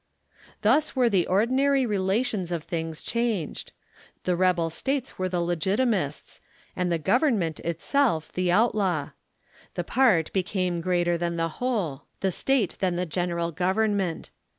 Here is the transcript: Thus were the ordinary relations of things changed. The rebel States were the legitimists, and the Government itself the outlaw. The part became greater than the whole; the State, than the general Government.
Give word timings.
Thus 0.63 0.95
were 0.95 1.11
the 1.11 1.27
ordinary 1.27 1.85
relations 1.85 2.51
of 2.51 2.63
things 2.63 3.03
changed. 3.03 3.71
The 4.23 4.35
rebel 4.35 4.71
States 4.71 5.19
were 5.19 5.29
the 5.29 5.41
legitimists, 5.43 6.41
and 6.75 6.91
the 6.91 6.97
Government 6.97 7.59
itself 7.59 8.31
the 8.31 8.51
outlaw. 8.51 9.11
The 9.75 9.83
part 9.83 10.33
became 10.33 10.81
greater 10.81 11.19
than 11.19 11.35
the 11.35 11.49
whole; 11.59 12.05
the 12.21 12.31
State, 12.31 12.77
than 12.79 12.95
the 12.95 13.05
general 13.05 13.51
Government. 13.51 14.31